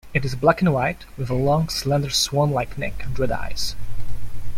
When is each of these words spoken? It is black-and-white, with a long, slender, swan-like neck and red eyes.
It 0.15 0.25
is 0.25 0.33
black-and-white, 0.33 1.05
with 1.15 1.29
a 1.29 1.35
long, 1.35 1.69
slender, 1.69 2.09
swan-like 2.09 2.75
neck 2.75 3.03
and 3.05 3.19
red 3.19 3.31
eyes. 3.31 3.75